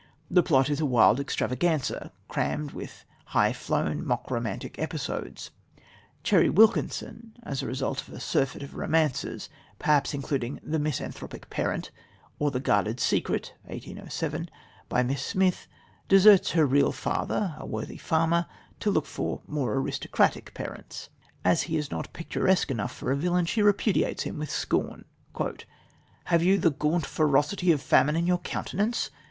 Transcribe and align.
The 0.31 0.41
plot 0.41 0.71
is 0.71 0.79
a 0.81 0.85
wild 0.87 1.19
extravaganza, 1.19 2.11
crammed 2.27 2.71
with 2.71 3.05
high 3.37 3.53
flown, 3.53 4.03
mock 4.03 4.31
romantic 4.31 4.79
episodes. 4.79 5.51
Cherry 6.23 6.49
Wilkinson, 6.49 7.33
as 7.43 7.59
the 7.59 7.67
result 7.67 8.01
of 8.01 8.11
a 8.11 8.19
surfeit 8.19 8.63
of 8.63 8.73
romances, 8.73 9.47
perhaps 9.77 10.15
including 10.15 10.59
The 10.63 10.79
Misanthropic 10.79 11.51
Parent 11.51 11.91
or 12.39 12.49
The 12.49 12.59
Guarded 12.59 12.99
Secret 12.99 13.53
(1807), 13.65 14.49
by 14.89 15.03
Miss 15.03 15.23
Smith, 15.23 15.67
deserts 16.07 16.49
her 16.53 16.65
real 16.65 16.91
father 16.91 17.53
a 17.59 17.67
worthy 17.67 17.97
farmer 17.97 18.47
to 18.79 18.89
look 18.89 19.05
for 19.05 19.43
more 19.45 19.75
aristocratic 19.75 20.55
parents. 20.55 21.09
As 21.45 21.61
he 21.69 21.77
is 21.77 21.91
not 21.91 22.11
picturesque 22.11 22.71
enough 22.71 22.91
for 22.91 23.11
a 23.11 23.15
villain, 23.15 23.45
she 23.45 23.61
repudiates 23.61 24.23
him 24.23 24.39
with 24.39 24.49
scorn: 24.49 25.05
"Have 26.23 26.41
you 26.41 26.57
the 26.57 26.71
gaunt 26.71 27.05
ferocity 27.05 27.71
of 27.71 27.83
famine 27.83 28.15
in 28.15 28.25
your 28.25 28.39
countenance? 28.39 29.11